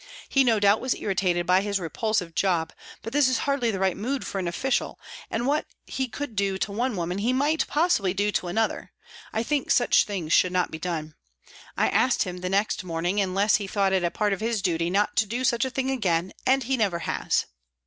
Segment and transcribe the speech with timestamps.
[0.27, 3.95] He no doubt was irritated by his repulsive job, but this is hardly the right
[3.95, 8.11] mood for an official, and what he could do to one woman he might possibly
[8.11, 8.93] do to another.
[9.31, 11.13] I think such things should not be done.
[11.77, 15.15] I asked him the next morning, unless he thought it part of his duty, not
[15.17, 17.45] to do such a thing again, and he never has."